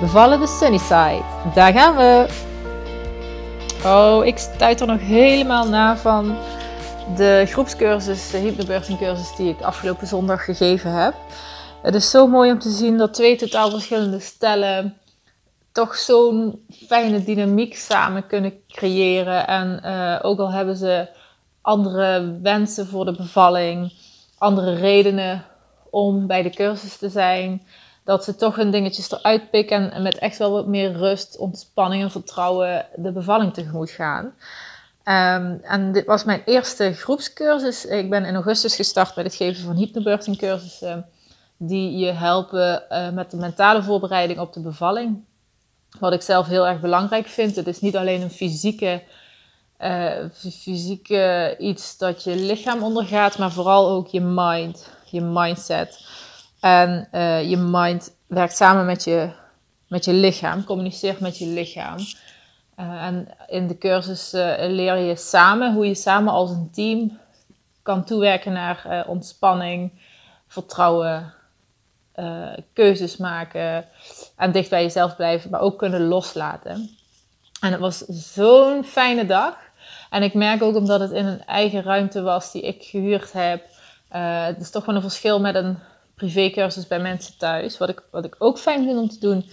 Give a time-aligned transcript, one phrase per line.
[0.00, 1.22] Bevallen de Sunnyside.
[1.54, 2.26] Daar gaan we.
[3.84, 6.36] Oh, ik stuit er nog helemaal na van
[7.16, 11.14] de groepscursus, de hypnobirthing cursus die ik afgelopen zondag gegeven heb.
[11.82, 14.96] Het is zo mooi om te zien dat twee totaal verschillende stellen
[15.72, 19.46] toch zo'n fijne dynamiek samen kunnen creëren.
[19.46, 21.08] En uh, ook al hebben ze
[21.60, 23.92] andere wensen voor de bevalling,
[24.38, 25.44] andere redenen
[25.90, 27.62] om bij de cursus te zijn,
[28.10, 32.02] dat ze toch hun dingetjes eruit pikken en met echt wel wat meer rust, ontspanning
[32.02, 34.24] en vertrouwen de bevalling tegemoet gaan.
[34.24, 37.84] Um, en dit was mijn eerste groepscursus.
[37.84, 41.06] Ik ben in augustus gestart met het geven van hypnobirthing cursussen
[41.56, 45.24] die je helpen uh, met de mentale voorbereiding op de bevalling.
[45.98, 47.56] Wat ik zelf heel erg belangrijk vind.
[47.56, 49.02] Het is niet alleen een fysieke,
[49.80, 55.98] uh, fysieke iets dat je lichaam ondergaat, maar vooral ook je mind, je mindset.
[56.60, 59.30] En uh, je mind werkt samen met je,
[59.88, 61.98] met je lichaam, communiceert met je lichaam.
[62.80, 67.18] Uh, en in de cursus uh, leer je samen hoe je samen als een team
[67.82, 69.92] kan toewerken naar ontspanning,
[70.46, 71.34] vertrouwen,
[72.72, 73.84] keuzes maken
[74.36, 76.90] en dicht bij jezelf blijven, maar ook kunnen loslaten.
[77.60, 79.56] En het was zo'n fijne dag.
[80.10, 83.62] En ik merk ook omdat het in een eigen ruimte was die ik gehuurd heb.
[84.46, 85.78] het is toch wel een verschil met een
[86.20, 87.78] privécursus bij mensen thuis.
[87.78, 89.50] Wat ik, wat ik ook fijn vind om te doen.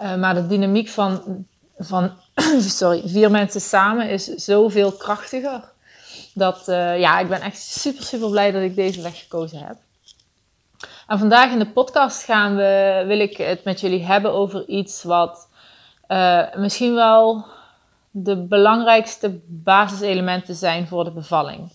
[0.00, 1.46] Uh, maar de dynamiek van,
[1.78, 2.12] van
[2.60, 5.62] sorry, vier mensen samen is zoveel krachtiger.
[6.34, 9.76] Dat uh, ja, ik ben echt super, super blij dat ik deze weg gekozen heb.
[11.06, 15.02] En vandaag in de podcast gaan we, wil ik het met jullie hebben over iets
[15.02, 15.48] wat
[16.08, 17.44] uh, misschien wel
[18.10, 21.72] de belangrijkste basiselementen zijn voor de bevalling.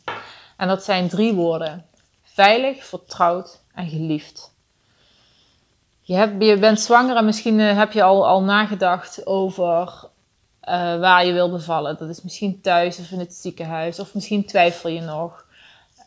[0.57, 1.85] En dat zijn drie woorden:
[2.23, 4.53] veilig, vertrouwd en geliefd.
[6.02, 9.80] Je, hebt, je bent zwanger en misschien eh, heb je al, al nagedacht over
[10.62, 11.97] uh, waar je wil bevallen.
[11.97, 15.46] Dat is misschien thuis of in het ziekenhuis, of misschien twijfel je nog.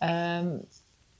[0.01, 0.67] Um,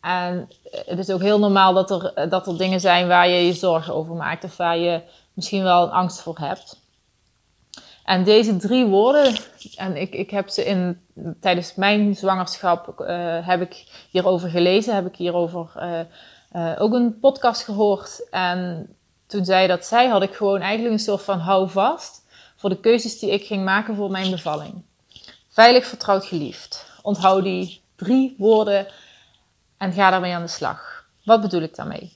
[0.01, 0.49] en
[0.87, 3.95] het is ook heel normaal dat er, dat er dingen zijn waar je je zorgen
[3.95, 6.81] over maakt, of waar je misschien wel angst voor hebt.
[8.05, 9.35] En deze drie woorden,
[9.77, 11.01] en ik, ik heb ze in,
[11.41, 16.01] tijdens mijn zwangerschap, uh, heb ik hierover gelezen, heb ik hierover uh,
[16.53, 18.29] uh, ook een podcast gehoord.
[18.31, 18.89] En
[19.27, 22.23] toen zij dat zei, had ik gewoon eigenlijk een soort van houvast
[22.57, 24.83] voor de keuzes die ik ging maken voor mijn bevalling.
[25.49, 26.87] Veilig, vertrouwd, geliefd.
[27.03, 28.87] Onthoud die drie woorden
[29.77, 31.07] en ga daarmee aan de slag.
[31.25, 32.13] Wat bedoel ik daarmee?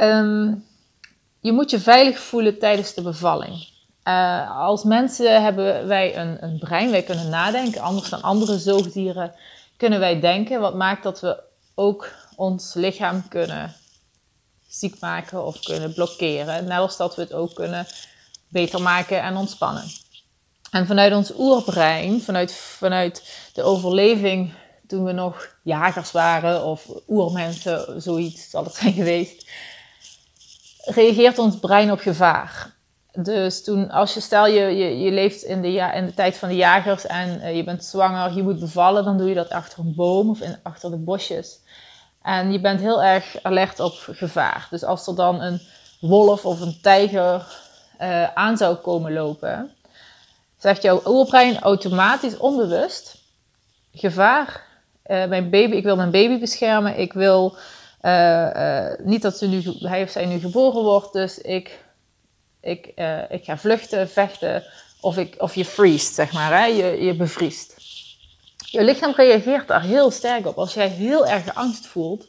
[0.00, 0.64] Um,
[1.40, 3.68] je moet je veilig voelen tijdens de bevalling.
[4.04, 7.80] Uh, als mensen hebben wij een, een, brein, wij kunnen nadenken.
[7.80, 9.34] Anders dan andere zoogdieren
[9.76, 10.60] kunnen wij denken.
[10.60, 11.42] Wat maakt dat we
[11.74, 12.08] ook
[12.40, 13.74] ons lichaam kunnen
[14.68, 16.64] ziek maken of kunnen blokkeren.
[16.64, 17.86] Net als dat we het ook kunnen
[18.48, 19.84] beter maken en ontspannen.
[20.70, 24.52] En vanuit ons oerbrein, vanuit, vanuit de overleving
[24.86, 29.50] toen we nog jagers waren of oermensen, zoiets zal het zijn geweest,
[30.84, 32.74] reageert ons brein op gevaar.
[33.12, 36.36] Dus toen, als je stel je, je, je leeft in de, ja, in de tijd
[36.36, 39.50] van de jagers en uh, je bent zwanger, je moet bevallen, dan doe je dat
[39.50, 41.60] achter een boom of in, achter de bosjes.
[42.22, 44.66] En je bent heel erg alert op gevaar.
[44.70, 45.60] Dus als er dan een
[46.00, 47.46] wolf of een tijger
[48.00, 49.74] uh, aan zou komen lopen,
[50.58, 53.16] zegt jouw oerbrein automatisch onbewust:
[53.92, 54.68] gevaar.
[55.06, 56.98] Uh, mijn baby, ik wil mijn baby beschermen.
[56.98, 57.56] Ik wil
[58.02, 61.12] uh, niet dat ze nu, hij of zij nu geboren wordt.
[61.12, 61.84] Dus ik,
[62.60, 62.86] ik,
[63.28, 64.64] ik ga vluchten, vechten.
[65.00, 66.58] Of, ik, of je freest, zeg maar.
[66.58, 66.64] Hè?
[66.64, 67.79] Je, je bevriest.
[68.70, 70.58] Je lichaam reageert daar heel sterk op.
[70.58, 72.26] Als jij heel erg angst voelt,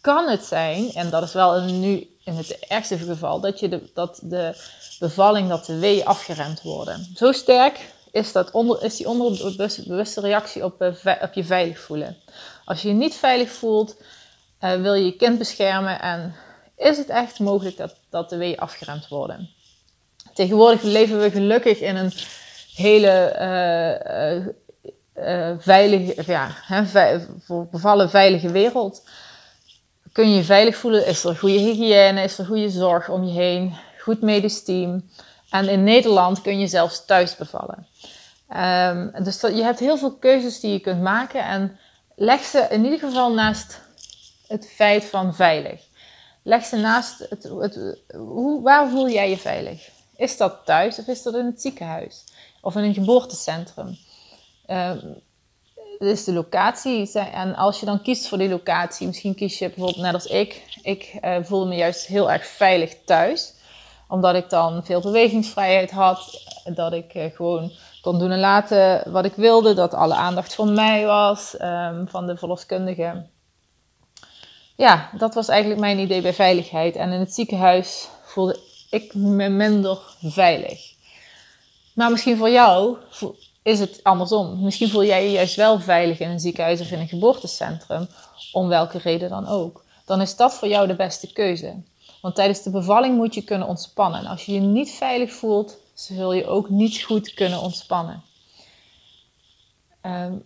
[0.00, 3.90] kan het zijn, en dat is wel nu in het ergste geval, dat, je de,
[3.94, 4.54] dat de
[4.98, 7.06] bevalling, dat de weeën afgeremd worden.
[7.14, 12.16] Zo sterk is, dat onder, is die onderbewuste reactie op, uh, op je veilig voelen.
[12.64, 13.96] Als je je niet veilig voelt,
[14.60, 16.34] uh, wil je je kind beschermen en
[16.76, 19.50] is het echt mogelijk dat, dat de weeën afgeremd worden.
[20.34, 22.12] Tegenwoordig leven we gelukkig in een
[22.74, 23.36] hele
[24.46, 24.54] uh,
[25.20, 26.50] uh, veilige, ja,
[27.44, 29.08] voor bevallen veilige wereld.
[30.12, 31.06] Kun je je veilig voelen?
[31.06, 32.22] Is er goede hygiëne?
[32.22, 33.74] Is er goede zorg om je heen?
[34.00, 35.10] goed medisch team.
[35.50, 37.86] En in Nederland kun je zelfs thuis bevallen.
[38.56, 41.44] Um, dus je hebt heel veel keuzes die je kunt maken.
[41.44, 41.78] En
[42.14, 43.80] leg ze in ieder geval naast
[44.46, 45.80] het feit van veilig.
[46.42, 49.88] Leg ze naast het, het, hoe, waar voel jij je veilig?
[50.16, 52.24] Is dat thuis of is dat in het ziekenhuis?
[52.60, 53.98] Of in een geboortecentrum?
[54.70, 55.22] Um,
[55.98, 57.12] is de locatie.
[57.12, 60.62] En als je dan kiest voor die locatie, misschien kies je bijvoorbeeld net als ik.
[60.82, 63.54] Ik uh, voelde me juist heel erg veilig thuis.
[64.08, 66.42] Omdat ik dan veel bewegingsvrijheid had.
[66.64, 69.74] Dat ik uh, gewoon kon doen en laten wat ik wilde.
[69.74, 73.26] Dat alle aandacht voor mij was, um, van de verloskundige.
[74.76, 76.96] Ja, dat was eigenlijk mijn idee bij veiligheid.
[76.96, 80.94] En in het ziekenhuis voelde ik me minder veilig.
[81.94, 82.96] Maar misschien voor jou
[83.70, 84.62] is het andersom.
[84.62, 88.08] Misschien voel jij je juist wel veilig in een ziekenhuis of in een geboortecentrum,
[88.52, 89.84] om welke reden dan ook.
[90.04, 91.82] Dan is dat voor jou de beste keuze.
[92.20, 94.20] Want tijdens de bevalling moet je kunnen ontspannen.
[94.20, 98.22] En als je je niet veilig voelt, zul je ook niet goed kunnen ontspannen.
[100.02, 100.44] Um,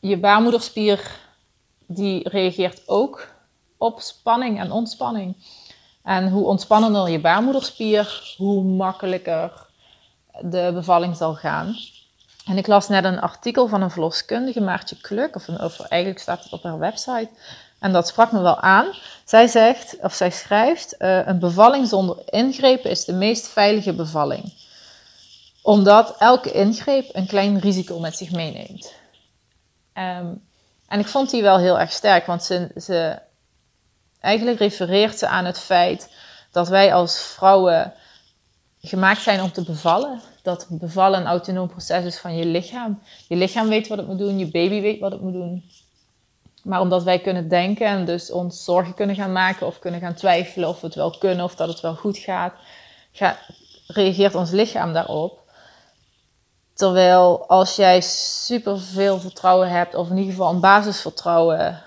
[0.00, 1.20] je baarmoederspier
[1.86, 3.28] die reageert ook
[3.76, 5.36] op spanning en ontspanning.
[6.02, 9.66] En hoe ontspannender je baarmoederspier, hoe makkelijker
[10.40, 11.76] de bevalling zal gaan.
[12.44, 15.58] En ik las net een artikel van een verloskundige, Maartje Kluk, of, een,
[15.88, 17.28] eigenlijk staat het op haar website.
[17.78, 18.86] En dat sprak me wel aan.
[19.24, 24.52] Zij zegt, of zij schrijft, uh, een bevalling zonder ingrepen is de meest veilige bevalling.
[25.62, 28.92] Omdat elke ingreep een klein risico met zich meeneemt.
[29.94, 30.42] Um,
[30.88, 33.18] en ik vond die wel heel erg sterk, want ze, ze,
[34.20, 36.10] eigenlijk refereert ze aan het feit
[36.50, 37.92] dat wij als vrouwen
[38.84, 40.20] gemaakt zijn om te bevallen.
[40.42, 43.02] Dat bevallen een autonoom proces is van je lichaam.
[43.28, 45.64] Je lichaam weet wat het moet doen, je baby weet wat het moet doen.
[46.62, 50.14] Maar omdat wij kunnen denken en dus ons zorgen kunnen gaan maken of kunnen gaan
[50.14, 52.54] twijfelen of we het wel kunnen of dat het wel goed gaat,
[53.86, 55.42] reageert ons lichaam daarop.
[56.74, 61.82] Terwijl als jij super veel vertrouwen hebt, of in ieder geval een basisvertrouwen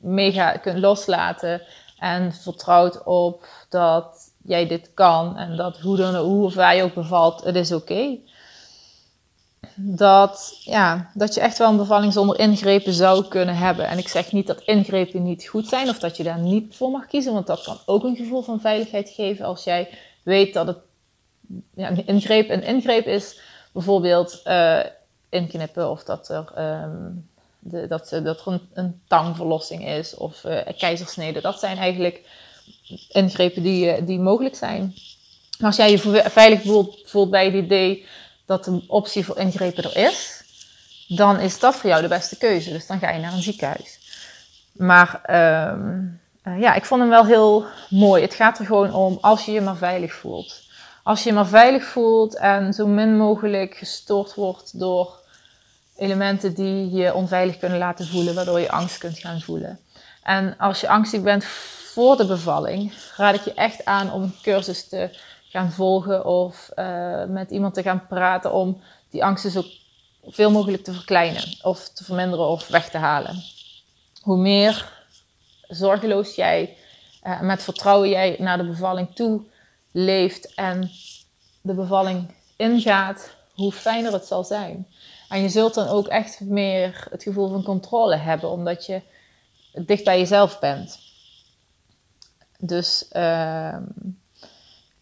[0.00, 1.62] mega kunt loslaten
[1.98, 6.82] en vertrouwt op dat jij dit kan en dat hoe, dan, hoe of waar je
[6.82, 8.16] ook bevalt, het is oké.
[9.74, 13.88] Dat, ja, dat je echt wel een bevalling zonder ingrepen zou kunnen hebben.
[13.88, 16.90] En ik zeg niet dat ingrepen niet goed zijn of dat je daar niet voor
[16.90, 19.88] mag kiezen, want dat kan ook een gevoel van veiligheid geven als jij
[20.22, 20.78] weet dat het
[21.74, 23.40] ja, een ingreep een ingreep is.
[23.72, 24.80] Bijvoorbeeld uh,
[25.28, 26.52] inknippen of dat er,
[26.82, 27.28] um,
[27.58, 31.40] de, dat, dat een, een tangverlossing is of uh, keizersnede.
[31.40, 32.22] Dat zijn eigenlijk
[33.08, 34.94] ingrepen die, eh, die mogelijk zijn.
[35.60, 36.62] Als jij je veilig
[37.04, 38.06] voelt, bij het idee
[38.46, 40.42] dat de optie voor ingrepen er is,
[41.08, 42.70] dan is dat voor jou de beste keuze.
[42.70, 43.98] Dus dan ga je naar een ziekenhuis.
[44.72, 48.22] Maar uh, ja, ik vond hem wel heel mooi.
[48.22, 50.62] Het gaat er gewoon om als je je maar veilig voelt.
[51.02, 55.20] Als je je maar veilig voelt en zo min mogelijk gestoord wordt door
[55.96, 59.78] elementen die je onveilig kunnen laten voelen, waardoor je angst kunt gaan voelen.
[60.22, 61.44] En als je angstig bent
[61.96, 65.10] voor de bevalling raad ik je echt aan om een cursus te
[65.48, 69.64] gaan volgen of uh, met iemand te gaan praten om die angsten zo
[70.26, 73.42] veel mogelijk te verkleinen of te verminderen of weg te halen.
[74.22, 74.92] Hoe meer
[75.68, 76.76] zorgeloos jij
[77.24, 79.42] uh, met vertrouwen jij naar de bevalling toe
[79.92, 80.90] leeft en
[81.60, 84.86] de bevalling ingaat, hoe fijner het zal zijn.
[85.28, 89.02] En je zult dan ook echt meer het gevoel van controle hebben, omdat je
[89.72, 91.05] dicht bij jezelf bent.
[92.58, 93.76] Dus uh,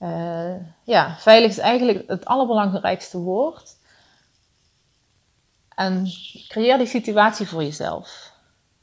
[0.01, 3.77] uh, ja, veilig is eigenlijk het allerbelangrijkste woord.
[5.75, 6.07] En
[6.49, 8.33] creëer die situatie voor jezelf.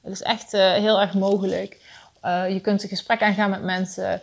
[0.01, 1.81] Het is echt uh, heel erg mogelijk.
[2.23, 4.21] Uh, je kunt een gesprek aangaan met mensen.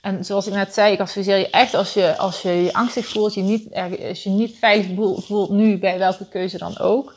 [0.00, 3.06] en zoals ik net zei, ik adviseer je echt als je als je, je angstig
[3.06, 3.74] voelt, je niet,
[4.08, 7.14] als je niet veilig voelt nu bij welke keuze dan ook.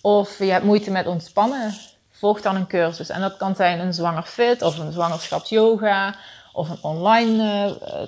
[0.00, 1.74] Of je hebt moeite met ontspannen
[2.18, 3.08] volg dan een cursus.
[3.08, 6.14] En dat kan zijn een zwanger fit of een zwangerschapsyoga
[6.52, 7.42] of een online
[7.82, 8.02] uh,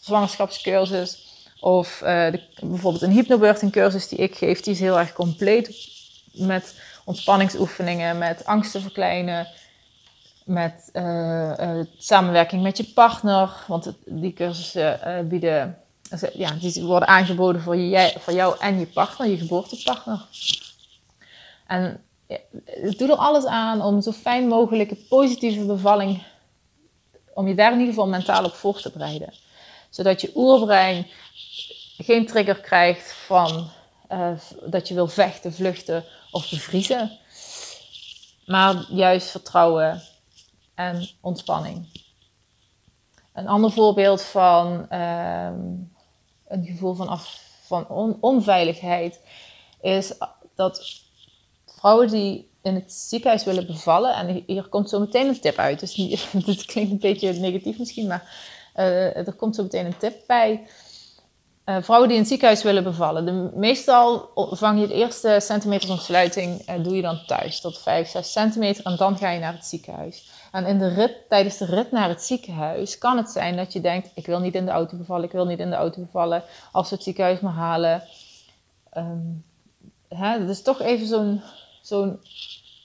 [0.00, 1.26] zwangerschapscursus.
[1.60, 5.90] Of uh, de, bijvoorbeeld een hypnobirthing cursus die ik geef, die is heel erg compleet
[6.32, 9.48] met ontspanningsoefeningen, met angsten verkleinen,
[10.44, 10.90] met
[11.98, 13.50] samenwerking met je partner.
[13.66, 15.78] Want die cursussen bieden,
[16.32, 20.26] ja, die worden aangeboden voor, je, voor jou en je partner, je geboortepartner.
[21.66, 22.02] En
[22.96, 26.22] doe er alles aan om zo fijn mogelijk positieve bevalling,
[27.34, 29.34] om je daar in ieder geval mentaal op voor te bereiden.
[29.90, 31.06] Zodat je oerbrein
[31.98, 33.70] geen trigger krijgt van
[34.12, 34.30] uh,
[34.66, 37.18] dat je wil vechten, vluchten of bevriezen.
[38.46, 40.02] Maar juist vertrouwen
[40.74, 41.86] en ontspanning.
[43.32, 45.60] een ander voorbeeld van ehm,
[46.48, 49.20] een gevoel van, af, van onveiligheid
[49.80, 50.14] is
[50.54, 51.06] dat
[51.78, 55.80] vrouwen die in het ziekenhuis willen bevallen, en hier komt zo meteen een tip uit,
[55.80, 55.94] dus
[56.46, 58.22] dit klinkt een beetje negatief misschien, maar
[58.76, 60.66] uh, er komt zo meteen een tip bij.
[61.64, 63.26] Uh, vrouwen die in het ziekenhuis willen bevallen.
[63.26, 68.08] De, meestal vang je de eerste centimeter ontsluiting, uh, doe je dan thuis, tot 5,
[68.08, 70.30] 6 centimeter, en dan ga je naar het ziekenhuis.
[70.52, 73.80] En in de rit, tijdens de rit naar het ziekenhuis kan het zijn dat je
[73.80, 76.42] denkt: ik wil niet in de auto bevallen, ik wil niet in de auto bevallen,
[76.72, 78.02] als we het ziekenhuis maar halen.
[78.96, 79.44] Um,
[80.08, 81.42] hè, is toch even zo'n
[81.88, 82.20] zo'n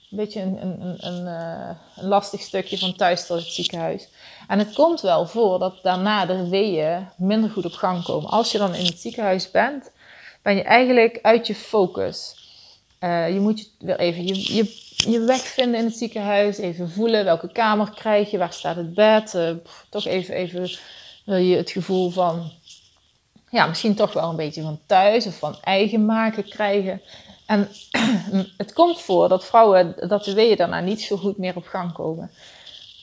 [0.10, 4.08] beetje een, een, een, uh, een lastig stukje van thuis tot het ziekenhuis.
[4.48, 8.30] En het komt wel voor dat daarna de weeën minder goed op gang komen.
[8.30, 9.92] Als je dan in het ziekenhuis bent,
[10.42, 12.36] ben je eigenlijk uit je focus.
[13.00, 14.82] Uh, je moet je weer even je, je,
[15.12, 16.58] je weg vinden in het ziekenhuis.
[16.58, 19.34] Even voelen welke kamer krijg je, waar staat het bed.
[19.34, 19.52] Uh,
[19.90, 20.78] toch even, even
[21.26, 22.52] wil je het gevoel van,
[23.50, 27.02] ja, misschien toch wel een beetje van thuis of van eigen maken krijgen.
[27.46, 27.70] En
[28.58, 31.94] het komt voor dat vrouwen, dat de weeën daarna niet zo goed meer op gang
[31.94, 32.32] komen.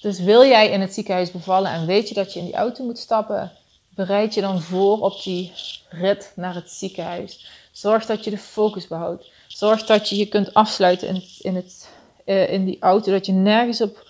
[0.01, 2.85] Dus wil jij in het ziekenhuis bevallen en weet je dat je in die auto
[2.85, 3.53] moet stappen,
[3.95, 5.53] bereid je dan voor op die
[5.89, 7.47] rit naar het ziekenhuis.
[7.73, 9.31] Zorg dat je de focus behoudt.
[9.49, 11.89] Zorg dat je je kunt afsluiten in, in, het,
[12.27, 13.13] uh, in die auto.
[13.13, 14.07] Dat je nergens op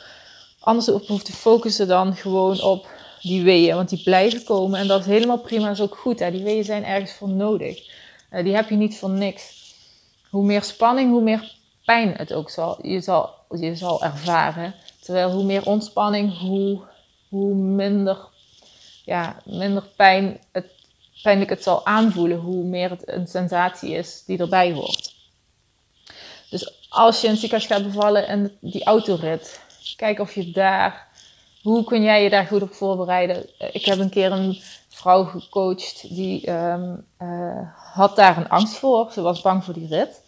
[0.61, 2.89] anders op hoeft te focussen dan gewoon op
[3.23, 3.75] die weeën.
[3.75, 5.67] Want die blijven komen en dat is helemaal prima.
[5.67, 6.19] Dat is ook goed.
[6.19, 7.83] Die weeën zijn ergens voor nodig.
[8.33, 9.60] Uh, die heb je niet voor niks
[10.31, 14.75] hoe meer spanning, hoe meer pijn het ook zal, je, zal, je zal ervaren.
[15.01, 16.81] Terwijl hoe meer ontspanning, hoe,
[17.29, 18.19] hoe minder,
[19.05, 20.67] ja, minder pijn het,
[21.23, 25.15] pijnlijk het zal aanvoelen, hoe meer het een sensatie is die erbij hoort.
[26.51, 29.61] Dus als je een ziekenhuis gaat bevallen en die autorit,
[29.97, 31.09] kijk of je daar,
[31.63, 33.47] hoe kun jij je daar goed op voorbereiden?
[33.73, 39.11] Ik heb een keer een vrouw gecoacht die um, uh, had daar een angst voor.
[39.13, 40.23] Ze was bang voor die rit.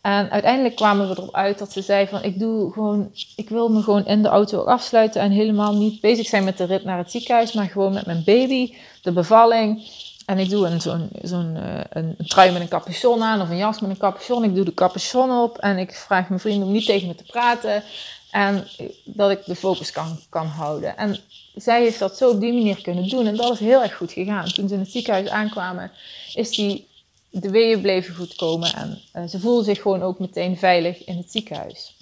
[0.00, 3.68] En uiteindelijk kwamen we erop uit dat ze zei van ik doe gewoon, ik wil
[3.68, 6.98] me gewoon in de auto afsluiten en helemaal niet bezig zijn met de rit naar
[6.98, 9.82] het ziekenhuis, maar gewoon met mijn baby, de bevalling.
[10.26, 13.56] En ik doe een, zo'n, zo'n uh, een, trui met een capuchon aan of een
[13.56, 14.44] jas met een capuchon.
[14.44, 17.24] Ik doe de capuchon op en ik vraag mijn vrienden om niet tegen me te
[17.24, 17.82] praten.
[18.30, 18.66] En
[19.04, 20.96] dat ik de focus kan, kan houden.
[20.96, 21.18] En
[21.54, 23.26] zij heeft dat zo op die manier kunnen doen.
[23.26, 24.52] En dat is heel erg goed gegaan.
[24.52, 25.92] Toen ze in het ziekenhuis aankwamen,
[26.34, 26.88] is die,
[27.30, 28.74] de weeën bleven goed komen.
[28.74, 31.96] En uh, ze voelde zich gewoon ook meteen veilig in het ziekenhuis.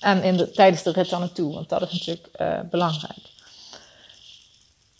[0.00, 3.32] En in de, tijdens de rit aan naartoe, want dat is natuurlijk uh, belangrijk.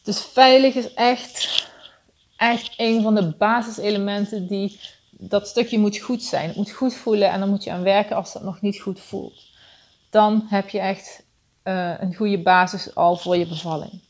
[0.03, 1.67] Dus veilig is echt,
[2.37, 4.81] echt een van de basiselementen die
[5.19, 6.47] dat stukje moet goed zijn.
[6.47, 9.01] Het moet goed voelen en dan moet je aan werken als dat nog niet goed
[9.01, 9.43] voelt.
[10.11, 11.23] Dan heb je echt
[11.65, 14.01] uh, een goede basis al voor je bevalling.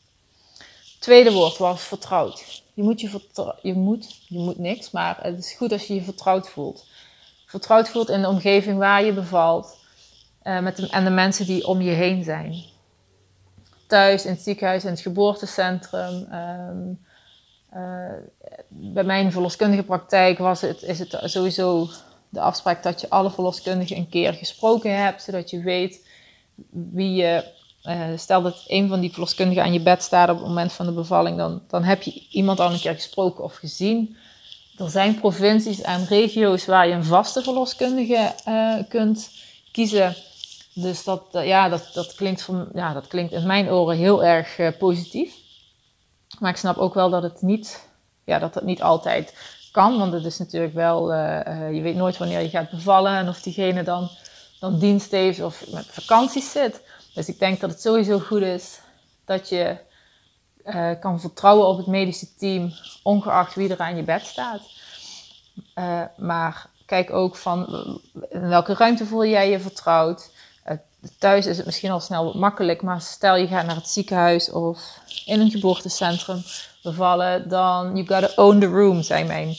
[0.99, 2.63] Tweede woord was vertrouwd.
[2.73, 3.21] Je moet, je,
[3.61, 6.87] je, moet, je moet niks, maar het is goed als je je vertrouwd voelt.
[7.45, 9.77] Vertrouwd voelt in de omgeving waar je bevalt
[10.43, 12.63] uh, met en de mensen die om je heen zijn.
[13.87, 16.95] Thuis, in het ziekenhuis, in het geboortecentrum, um, uh,
[18.69, 21.87] bij mijn verloskundige praktijk was het, is het sowieso
[22.29, 26.07] de afspraak dat je alle verloskundigen een keer gesproken hebt, zodat je weet
[26.69, 27.53] wie je.
[27.83, 30.85] Uh, stel dat een van die verloskundigen aan je bed staat op het moment van
[30.85, 34.17] de bevalling, dan, dan heb je iemand al een keer gesproken of gezien.
[34.77, 39.29] Er zijn provincies en regio's waar je een vaste verloskundige uh, kunt
[39.71, 40.15] kiezen.
[40.73, 44.77] Dus dat, ja, dat, dat, klinkt van, ja, dat klinkt in mijn oren heel erg
[44.77, 45.33] positief.
[46.39, 47.87] Maar ik snap ook wel dat het niet,
[48.23, 49.35] ja, dat het niet altijd
[49.71, 49.97] kan.
[49.97, 53.41] Want het is natuurlijk wel, uh, je weet nooit wanneer je gaat bevallen en of
[53.41, 54.09] diegene dan,
[54.59, 56.81] dan dienst heeft of met vakanties zit.
[57.13, 58.79] Dus ik denk dat het sowieso goed is
[59.25, 59.77] dat je
[60.65, 62.71] uh, kan vertrouwen op het medische team,
[63.03, 64.61] ongeacht wie er aan je bed staat.
[66.17, 67.67] maar kijk ook van
[68.29, 70.29] in welke ruimte voel jij je vertrouwd
[71.19, 74.99] thuis is het misschien al snel makkelijk, maar stel je gaat naar het ziekenhuis of
[75.25, 76.43] in een geboortecentrum
[76.83, 79.55] bevallen, dan you gotta own the room, zei mijn,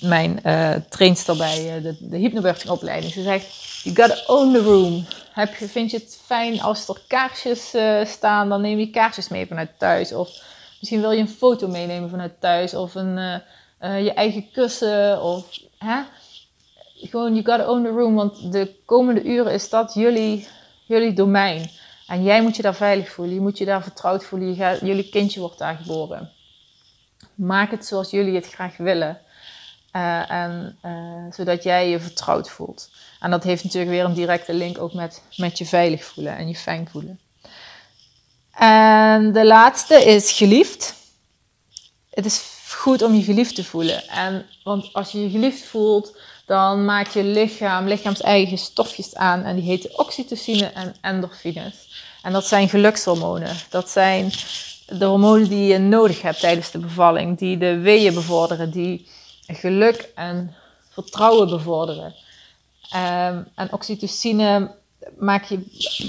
[0.00, 3.10] mijn uh, trainster bij uh, de, de.
[3.10, 3.46] Ze zegt,
[3.82, 5.04] you gotta own the room.
[5.32, 9.28] Heb je, vind je het fijn als er kaarsjes uh, staan, dan neem je kaarsjes
[9.28, 10.12] mee vanuit thuis.
[10.12, 10.28] Of
[10.80, 13.42] misschien wil je een foto meenemen vanuit thuis, of een,
[13.80, 15.44] je eigen kussen, of...
[15.78, 16.00] Hè?
[17.02, 20.48] Gewoon, you gotta own the room, want de komende uren is dat jullie
[20.90, 21.70] jullie domein.
[22.06, 24.54] En jij moet je daar veilig voelen, je moet je daar vertrouwd voelen.
[24.86, 26.30] Jullie kindje wordt daar geboren.
[27.34, 29.18] Maak het zoals jullie het graag willen.
[29.96, 32.90] Uh, en, uh, zodat jij je vertrouwd voelt.
[33.20, 36.48] En dat heeft natuurlijk weer een directe link ook met, met je veilig voelen en
[36.48, 37.20] je fijn voelen.
[38.54, 40.94] En de laatste is geliefd.
[42.10, 44.08] Het is goed om je geliefd te voelen.
[44.08, 46.16] En, want als je je geliefd voelt,
[46.50, 49.42] dan maakt je lichaam lichaams eigen stofjes aan.
[49.42, 51.74] En die heten oxytocine en endorfines.
[52.22, 53.56] En dat zijn gelukshormonen.
[53.68, 54.32] Dat zijn
[54.86, 57.38] de hormonen die je nodig hebt tijdens de bevalling.
[57.38, 58.70] Die de weeën bevorderen.
[58.70, 59.08] Die
[59.46, 60.54] geluk en
[60.88, 62.14] vertrouwen bevorderen.
[62.94, 64.74] Um, en oxytocine
[65.18, 65.58] maak je,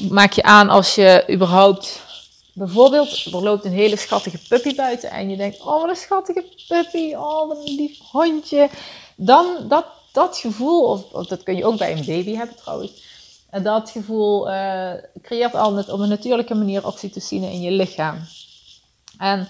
[0.10, 2.02] maak je aan als je überhaupt
[2.54, 6.44] bijvoorbeeld, er loopt een hele schattige puppy buiten en je denkt, oh wat een schattige
[6.68, 8.70] puppy, oh wat een lief hondje.
[9.16, 12.92] Dan dat, dat gevoel, of, dat kun je ook bij een baby hebben trouwens,
[13.50, 14.92] en dat gevoel uh,
[15.22, 18.20] creëert al met, op een natuurlijke manier oxytocine in je lichaam.
[19.18, 19.48] En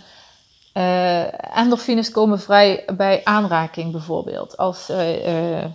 [0.73, 4.57] uh, endorfines komen vrij bij aanraking bijvoorbeeld.
[4.57, 4.85] Als,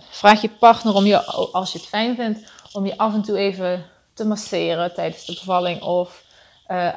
[0.09, 3.37] vraag je partner om je, als je het fijn vindt, om je af en toe
[3.37, 6.23] even te masseren tijdens de bevalling of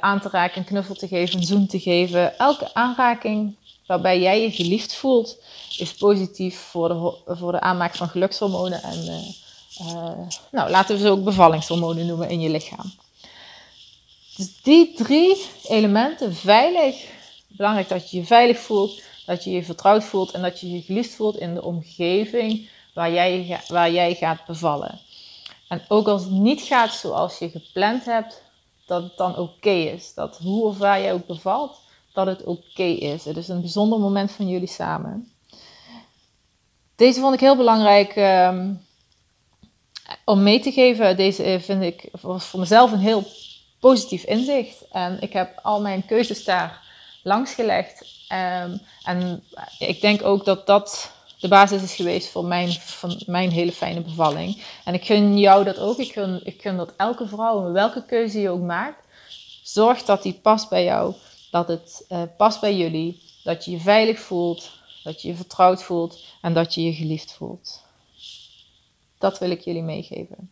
[0.00, 2.38] aan te raken, een knuffel te geven, een zoen te geven.
[2.38, 3.56] Elke aanraking
[3.90, 5.38] waarbij jij je geliefd voelt,
[5.78, 11.00] is positief voor de, voor de aanmaak van gelukshormonen en uh, uh, nou, laten we
[11.00, 12.92] ze ook bevallingshormonen noemen in je lichaam.
[14.36, 17.04] Dus die drie elementen, veilig,
[17.48, 20.82] belangrijk dat je je veilig voelt, dat je je vertrouwd voelt en dat je je
[20.82, 25.00] geliefd voelt in de omgeving waar jij, waar jij gaat bevallen.
[25.68, 28.42] En ook als het niet gaat zoals je gepland hebt,
[28.86, 30.14] dat het dan oké is.
[30.14, 31.80] Dat hoe of waar jij ook bevalt,
[32.12, 33.24] dat het oké is.
[33.24, 35.32] Het is een bijzonder moment van jullie samen.
[36.96, 38.72] Deze vond ik heel belangrijk ehm,
[40.24, 41.16] om mee te geven.
[41.16, 43.24] Deze eh, vind ik was voor mezelf een heel
[43.80, 44.88] positief inzicht.
[44.92, 46.82] En ik heb al mijn keuzes daar
[47.22, 48.06] langs gelegd.
[48.28, 49.42] Ehm, en
[49.78, 54.00] ik denk ook dat dat de basis is geweest voor mijn, van mijn hele fijne
[54.00, 54.62] bevalling.
[54.84, 55.98] En ik gun jou dat ook.
[55.98, 59.04] Ik gun, ik gun dat elke vrouw, welke keuze je ook maakt,
[59.62, 61.14] zorg dat die past bij jou.
[61.50, 63.22] Dat het uh, past bij jullie.
[63.44, 64.70] Dat je je veilig voelt.
[65.04, 66.24] Dat je je vertrouwd voelt.
[66.42, 67.82] En dat je je geliefd voelt.
[69.18, 70.50] Dat wil ik jullie meegeven.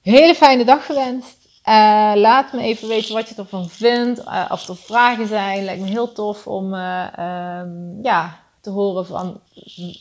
[0.00, 1.44] Hele fijne dag gewenst.
[1.68, 4.20] Uh, laat me even weten wat je ervan vindt.
[4.20, 5.64] Uh, of er vragen zijn.
[5.64, 9.40] Lijkt me heel tof om um, ja, te horen van,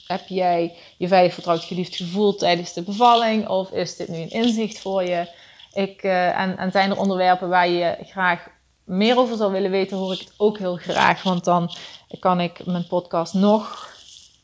[0.08, 3.48] heb jij je veilig vertrouwd geliefd gevoeld tijdens de bevalling?
[3.48, 5.28] Of is dit nu een inzicht voor je?
[5.74, 8.48] Ik, en, en zijn er onderwerpen waar je graag
[8.84, 11.24] meer over zou willen weten, hoor ik het ook heel graag.
[11.24, 11.72] Want dan
[12.20, 13.92] kan ik mijn podcast nog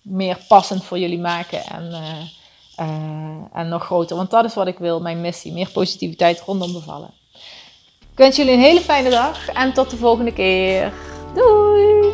[0.01, 4.15] meer passend voor jullie maken en, uh, uh, en nog groter.
[4.15, 5.53] Want dat is wat ik wil, mijn missie.
[5.53, 7.13] Meer positiviteit rondom bevallen.
[8.11, 10.93] Ik wens jullie een hele fijne dag en tot de volgende keer.
[11.33, 12.13] Doei!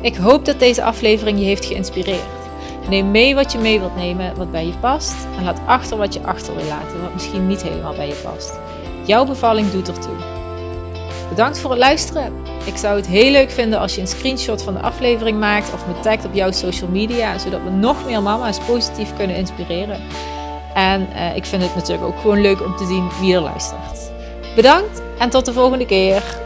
[0.00, 2.40] Ik hoop dat deze aflevering je heeft geïnspireerd.
[2.88, 5.26] Neem mee wat je mee wilt nemen, wat bij je past.
[5.36, 8.58] En laat achter wat je achter wil laten, wat misschien niet helemaal bij je past.
[9.04, 10.16] Jouw bevalling doet ertoe.
[11.28, 12.32] Bedankt voor het luisteren.
[12.64, 15.86] Ik zou het heel leuk vinden als je een screenshot van de aflevering maakt of
[15.86, 20.00] me tagt op jouw social media, zodat we nog meer mama's positief kunnen inspireren.
[20.74, 24.10] En uh, ik vind het natuurlijk ook gewoon leuk om te zien wie er luistert.
[24.54, 26.40] Bedankt en tot de volgende keer.